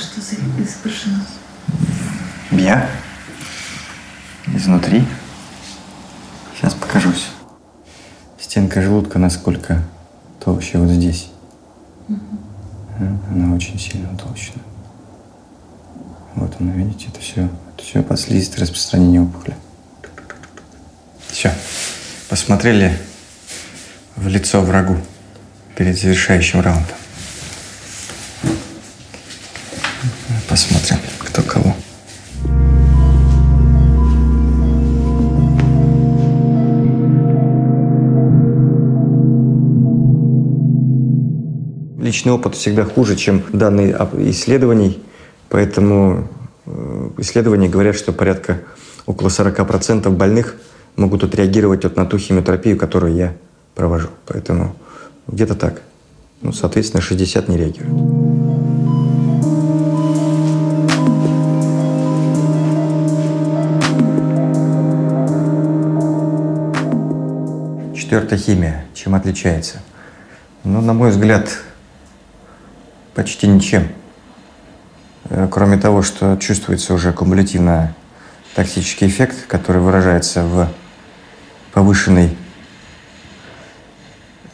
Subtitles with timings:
[0.00, 1.24] что за изображено?
[2.52, 2.88] Я?
[4.54, 5.04] Изнутри?
[6.56, 7.28] Сейчас покажусь.
[8.38, 9.82] Стенка желудка насколько
[10.42, 11.30] толще вот здесь.
[13.30, 14.62] Она очень сильно толщина.
[16.34, 19.56] Вот она, видите, это все, это все под слизистой распространение опухоли.
[21.28, 21.52] Все.
[22.28, 22.98] Посмотрели
[24.16, 24.96] в лицо врагу
[25.76, 26.96] перед завершающим раундом.
[42.20, 43.96] Личный опыт всегда хуже, чем данные
[44.28, 45.02] исследований,
[45.48, 46.28] поэтому
[46.66, 48.60] э, исследования говорят, что порядка
[49.06, 50.56] около 40% больных
[50.96, 53.32] могут отреагировать вот на ту химиотерапию, которую я
[53.74, 54.08] провожу.
[54.26, 54.76] Поэтому
[55.28, 55.80] где-то так.
[56.42, 57.96] Ну, соответственно, 60 не реагируют.
[67.96, 68.84] Четвертая химия.
[68.92, 69.80] Чем отличается?
[70.64, 71.48] Ну, на мой взгляд,
[73.14, 73.88] почти ничем.
[75.30, 77.94] Э, кроме того, что чувствуется уже кумулятивно
[78.54, 80.68] токсический эффект, который выражается в
[81.72, 82.36] повышенной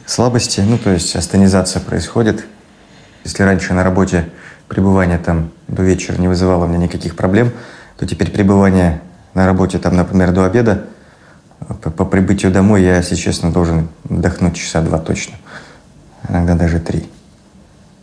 [0.04, 2.44] слабости, ну то есть астенизация происходит.
[3.24, 4.28] Если раньше на работе
[4.68, 7.52] пребывание там до вечера не вызывало у меня никаких проблем,
[7.96, 9.00] то теперь пребывание
[9.34, 10.84] на работе там, например, до обеда,
[11.82, 15.36] по, по прибытию домой я, если честно, должен отдохнуть часа два точно,
[16.28, 17.08] иногда даже три.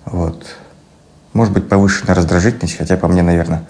[0.05, 0.45] Вот.
[1.33, 3.63] Может быть, повышенная раздражительность, хотя по мне, наверное,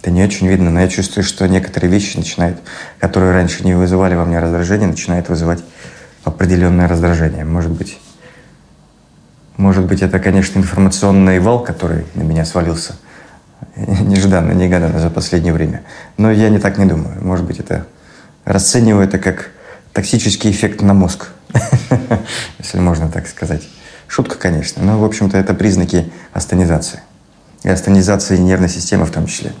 [0.00, 2.60] это не очень видно, но я чувствую, что некоторые вещи начинают,
[3.00, 5.64] которые раньше не вызывали во мне раздражение, начинают вызывать
[6.24, 7.44] определенное раздражение.
[7.44, 7.98] Может быть,
[9.56, 12.94] может быть, это, конечно, информационный вал, который на меня свалился
[13.76, 15.82] нежданно, негаданно за последнее время.
[16.16, 17.24] Но я не так не думаю.
[17.24, 17.86] Может быть, это
[18.44, 19.50] расцениваю это как
[19.92, 21.30] токсический эффект на мозг,
[22.58, 23.68] если можно так сказать.
[24.08, 27.00] Шутка, конечно, но, в общем-то, это признаки астенизации.
[27.62, 29.52] И астенизации нервной системы в том числе.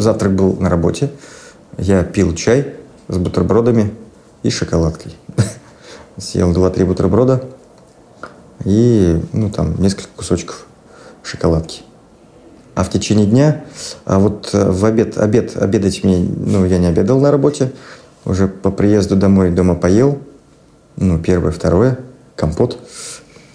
[0.00, 1.10] Завтрак был на работе.
[1.78, 2.74] Я пил чай
[3.08, 3.94] с бутербродами
[4.42, 5.16] и шоколадкой.
[6.16, 7.44] Съел 2-3 бутерброда
[8.64, 10.66] и, ну, там, несколько кусочков
[11.22, 11.82] шоколадки.
[12.76, 13.64] А в течение дня,
[14.04, 17.72] а вот э, в обед, обед, обедать мне, ну, я не обедал на работе,
[18.26, 20.18] уже по приезду домой дома поел,
[20.96, 21.98] ну, первое, второе,
[22.36, 22.78] компот,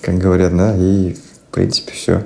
[0.01, 2.23] как говорят, да, и, в принципе, все.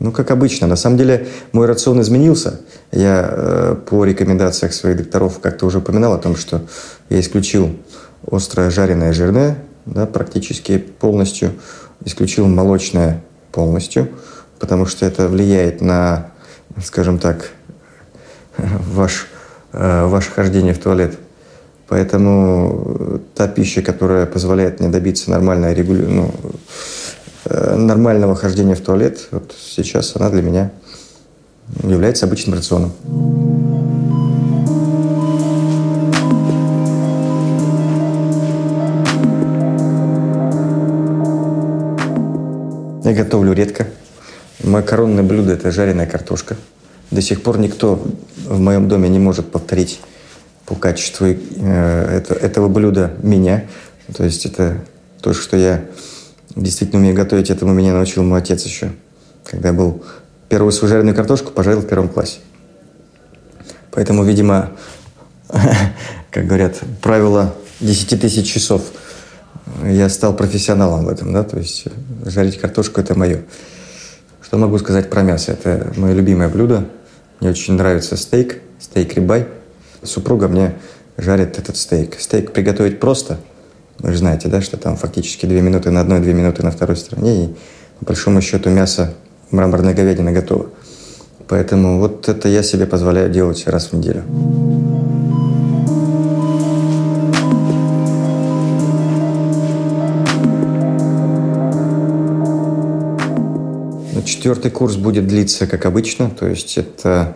[0.00, 0.66] Ну, как обычно.
[0.66, 2.62] На самом деле, мой рацион изменился.
[2.90, 6.62] Я э, по рекомендациях своих докторов как-то уже упоминал о том, что
[7.10, 7.76] я исключил
[8.32, 11.52] острое жареное жирное, да, практически полностью,
[12.02, 14.08] исключил молочное полностью,
[14.64, 16.30] потому что это влияет на,
[16.82, 17.50] скажем так,
[18.56, 19.26] ваш,
[19.72, 21.18] э, ваше хождение в туалет.
[21.88, 26.06] Поэтому та пища, которая позволяет мне добиться нормальной регули...
[26.06, 26.34] ну,
[27.46, 30.70] Э, нормального хождения в туалет, вот сейчас она для меня
[31.82, 32.92] является обычным рационом.
[43.04, 43.86] Я готовлю редко.
[44.64, 46.56] Мое коронное блюдо– это жареная картошка.
[47.10, 48.02] До сих пор никто
[48.46, 50.00] в моем доме не может повторить
[50.66, 53.64] по качеству э, этого блюда меня.
[54.16, 54.78] То есть это
[55.20, 55.84] то, что я
[56.56, 58.92] Действительно, умею готовить, этому меня научил мой отец еще.
[59.44, 60.04] Когда я был
[60.48, 62.38] первую свою жареную картошку пожарил в первом классе.
[63.90, 64.70] Поэтому, видимо,
[66.30, 68.82] как говорят, правило 10 тысяч часов.
[69.84, 71.86] Я стал профессионалом в этом, да, то есть
[72.24, 73.42] жарить картошку– это мое.
[74.44, 75.52] Что могу сказать про мясо?
[75.52, 76.84] Это мое любимое блюдо.
[77.40, 79.46] Мне очень нравится стейк, стейк рибай.
[80.02, 80.74] Супруга мне
[81.16, 82.20] жарит этот стейк.
[82.20, 83.38] Стейк приготовить просто–
[83.98, 86.96] вы же знаете, да, что там фактически две минуты на одной, две минуты на второй
[86.96, 87.48] стороне, и
[88.00, 89.14] по большому счету мясо
[89.50, 90.66] мраморной говядины готово.
[91.48, 94.24] Поэтому вот это я себе позволяю делать раз в неделю.
[104.44, 107.34] Четвертый курс будет длиться, как обычно, то есть это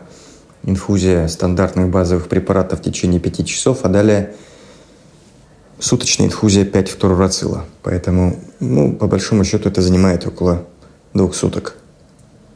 [0.62, 4.34] инфузия стандартных базовых препаратов в течение пяти часов, а далее–
[5.78, 7.64] суточная инфузия 5 фторурацила.
[7.82, 10.66] Поэтому, ну, по большому счету, это занимает около
[11.14, 11.76] двух суток.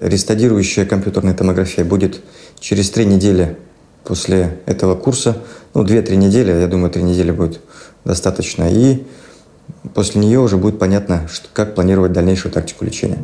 [0.01, 2.21] Рестадирующая компьютерная томография будет
[2.61, 3.57] через три недели
[4.05, 5.39] после этого курса,
[5.73, 7.61] ну, 2-3 недели, я думаю, 3 недели будет
[8.05, 9.03] достаточно, и
[9.95, 13.17] после нее уже будет понятно, как планировать дальнейшую тактику лечения.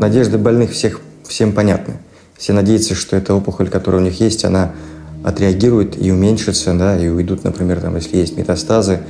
[0.00, 1.94] Надежды больных всех, всем понятны.
[2.36, 4.70] Все надеются, что эта опухоль, которая у них есть, она
[5.24, 9.00] отреагирует и уменьшится, да, и уйдут, например, там, если есть метастазы.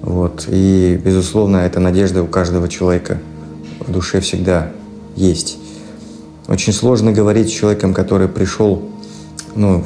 [0.00, 0.46] Вот.
[0.48, 3.18] И, безусловно, эта надежда у каждого человека
[3.80, 4.70] в душе всегда
[5.16, 5.58] есть.
[6.46, 8.88] Очень сложно говорить с человеком, который пришел
[9.56, 9.84] ну,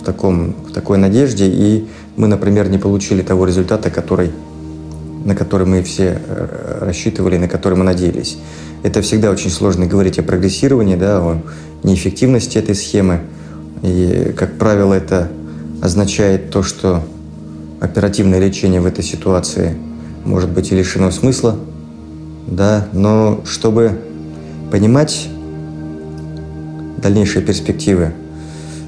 [0.00, 1.86] в, таком, в такой надежде, и
[2.16, 4.30] мы, например, не получили того результата, который,
[5.26, 8.38] на который мы все э, рассчитывали, на который мы надеялись.
[8.82, 11.42] Это всегда очень сложно говорить о прогрессировании, да, о
[11.82, 13.20] неэффективности этой схемы.
[13.82, 15.28] И, как правило, это
[15.82, 17.02] означает то, что
[17.80, 19.76] оперативное лечение в этой ситуации
[20.24, 21.56] может быть и лишено смысла,
[22.46, 23.98] да, но чтобы
[24.70, 25.28] понимать
[26.98, 28.12] дальнейшие перспективы,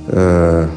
[0.09, 0.69] э,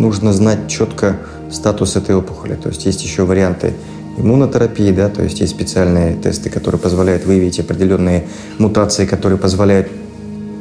[0.00, 1.16] нужно знать четко
[1.50, 2.54] статус этой опухоли.
[2.54, 3.74] То есть есть еще варианты
[4.16, 8.26] иммунотерапии, да, то есть есть специальные тесты, которые позволяют выявить определенные
[8.58, 9.88] мутации, которые позволяют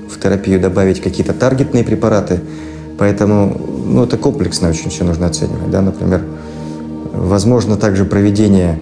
[0.09, 2.41] в терапию добавить какие-то таргетные препараты.
[2.97, 5.69] Поэтому ну, это комплексно очень все нужно оценивать.
[5.71, 5.81] Да?
[5.81, 6.21] Например,
[7.13, 8.79] возможно также проведение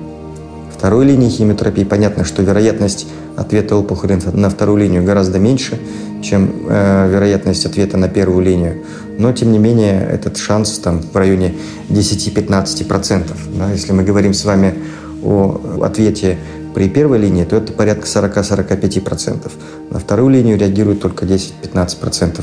[0.78, 1.84] второй линии химиотерапии.
[1.84, 5.80] Понятно, что вероятность ответа опухоли на вторую линию гораздо меньше,
[6.22, 8.84] чем э, вероятность ответа на первую линию.
[9.18, 11.56] Но, тем не менее, этот шанс там, в районе
[11.90, 13.24] 10-15%.
[13.58, 13.72] Да?
[13.72, 14.76] Если мы говорим с вами
[15.24, 16.38] о ответе
[16.76, 19.52] при первой линии, то это порядка 40-45%.
[19.90, 22.42] На вторую линию реагирует только 10-15%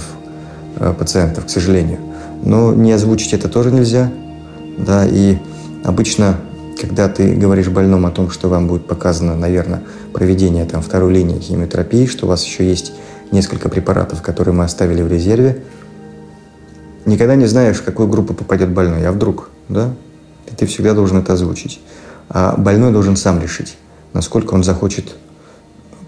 [0.77, 1.99] э, пациентов, к сожалению.
[2.43, 4.11] Но не озвучить это тоже нельзя.
[4.77, 5.39] Да, и
[5.85, 6.37] обычно,
[6.81, 9.83] когда ты говоришь больному о том, что вам будет показано, наверное,
[10.13, 12.93] проведение там, второй линии химиотерапии, что у вас еще есть
[13.31, 15.63] несколько препаратов, которые мы оставили в резерве,
[17.07, 19.07] никогда не знаешь, в какую группу попадет больной.
[19.07, 19.93] А вдруг, да?
[20.51, 21.81] И ты всегда должен это озвучить.
[22.29, 23.77] А больной должен сам решить,
[24.13, 25.17] насколько он захочет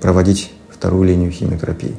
[0.00, 1.96] проводить вторую линию химиотерапии.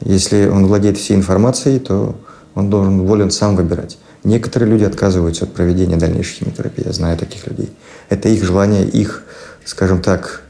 [0.00, 2.16] Если он владеет всей информацией, то
[2.54, 3.98] он должен волен сам выбирать.
[4.26, 6.84] Некоторые люди отказываются от проведения дальнейшей химиотерапии.
[6.84, 7.70] Я знаю таких людей.
[8.08, 9.22] Это их желание, их,
[9.64, 10.42] скажем так,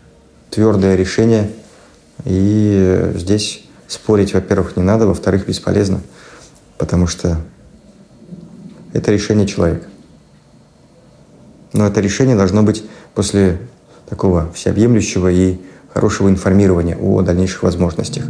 [0.48, 1.50] твердое решение.
[2.24, 6.00] И здесь спорить, во-первых, не надо, во-вторых, бесполезно,
[6.78, 7.38] потому что
[8.94, 9.84] это решение человека.
[11.74, 12.82] Но это решение должно быть
[13.14, 13.58] после
[14.08, 15.58] такого всеобъемлющего и
[15.92, 18.24] хорошего информирования о дальнейших возможностях.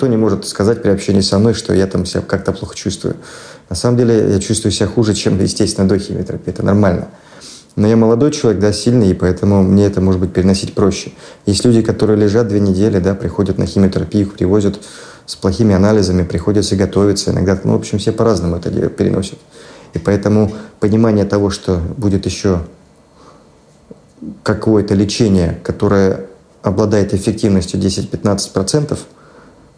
[0.00, 3.16] Никто не может сказать при общении со мной, что я там себя как-то плохо чувствую.
[3.68, 6.50] На самом деле я чувствую себя хуже, чем, естественно, до химиотерапии.
[6.50, 7.08] Это нормально.
[7.76, 11.12] Но я молодой человек, да, сильный, и поэтому мне это, может быть, переносить проще.
[11.44, 14.80] Есть люди, которые лежат две недели, да, приходят на химиотерапию, их привозят
[15.26, 17.32] с плохими анализами, приходится готовиться.
[17.32, 19.38] Иногда, ну, в общем, все по-разному это переносят.
[19.92, 22.60] И поэтому понимание того, что будет еще
[24.44, 26.24] какое-то лечение, которое
[26.62, 28.96] обладает эффективностью 10-15%,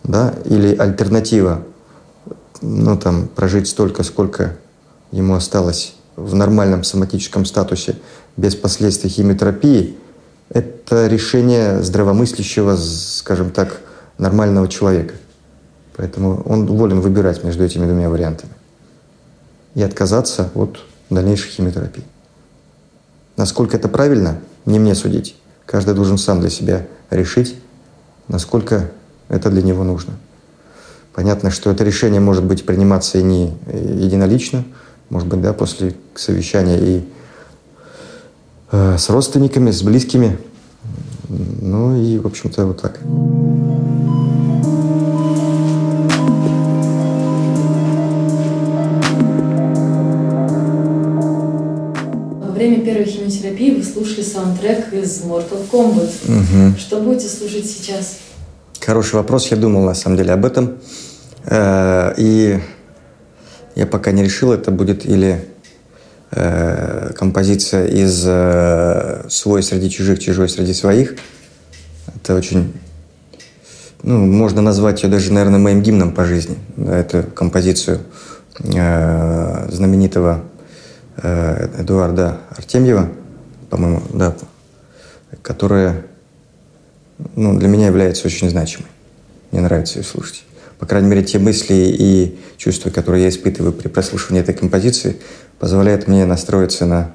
[0.04, 1.62] да, или альтернатива,
[2.60, 4.56] ну, там, прожить столько, сколько
[5.10, 7.96] ему осталось в нормальном соматическом статусе
[8.36, 9.96] без последствий химиотерапии,
[10.50, 13.80] это решение здравомыслящего, скажем так,
[14.18, 15.14] нормального человека.
[15.96, 18.52] Поэтому он волен выбирать между этими двумя вариантами
[19.74, 20.78] и отказаться от
[21.10, 22.04] дальнейшей химиотерапии.
[23.36, 25.36] Насколько это правильно, не мне судить.
[25.66, 27.56] Каждый должен сам для себя решить,
[28.28, 28.90] насколько
[29.32, 30.12] это для него нужно.
[31.14, 34.64] Понятно, что это решение может быть приниматься и не единолично,
[35.08, 37.04] может быть, да, после совещания и
[38.70, 40.38] э, с родственниками, с близкими.
[41.28, 43.00] Ну и, в общем-то, вот так.
[52.40, 56.10] Во время первой химиотерапии вы слушали саундтрек из Mortal Kombat.
[56.26, 56.78] Угу.
[56.78, 58.18] Что будете слушать сейчас?
[58.84, 59.46] Хороший вопрос.
[59.48, 60.78] Я думал, на самом деле, об этом.
[61.44, 62.58] Э, и
[63.76, 65.48] я пока не решил, это будет или
[66.32, 71.14] э, композиция из э, «Свой среди чужих, чужой среди своих».
[72.16, 72.72] Это очень...
[74.02, 76.58] Ну, можно назвать ее даже, наверное, моим гимном по жизни.
[76.76, 78.00] Эту композицию
[78.58, 80.42] знаменитого
[81.22, 83.08] Эдуарда Артемьева,
[83.70, 84.34] по-моему, да,
[85.40, 86.02] которая
[87.36, 88.88] ну, для меня является очень значимой.
[89.50, 90.44] Мне нравится ее слушать.
[90.78, 95.16] по крайней мере, те мысли и чувства, которые я испытываю при прослушивании этой композиции,
[95.60, 97.14] позволяют мне настроиться на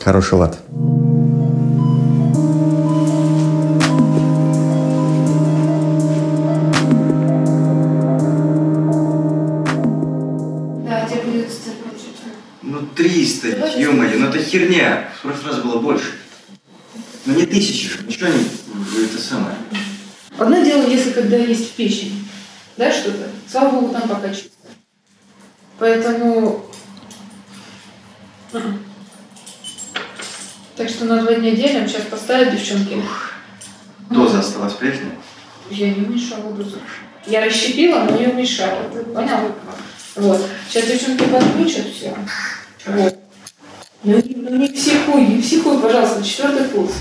[0.00, 0.58] хороший лад.
[10.84, 11.70] Да, тебе придется.
[12.62, 15.08] Ну, 300, Давай ё-моё, ну это херня.
[15.18, 16.12] В прошлый раз было больше.
[17.26, 18.57] Ну, не тысячи же, ничего не...
[19.04, 19.54] Это самое.
[20.38, 22.24] Одно дело, если когда есть в печени,
[22.76, 24.50] да, что-то, слава богу, там пока чисто.
[25.78, 26.64] Поэтому...
[28.52, 28.78] М-м.
[30.76, 33.02] Так что на два дня делим, сейчас поставят девчонки.
[34.10, 35.12] Доза осталась прежняя?
[35.70, 36.78] Я не уменьшала дозу.
[37.26, 38.84] Я расщепила, но не уменьшала.
[38.92, 39.52] Ты понял?
[40.16, 40.46] Вот.
[40.68, 42.16] Сейчас девчонки подключат все.
[42.86, 43.18] Вот.
[44.04, 46.92] Ну, не- ну не психуй, не психуй, пожалуйста, четвертый курс.